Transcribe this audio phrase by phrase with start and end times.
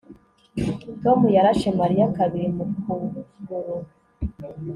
[1.03, 3.75] Tom yarashe Mariya kabiri mu kuguru